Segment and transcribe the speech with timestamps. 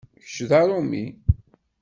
[0.21, 1.05] Kečč d aṛumi.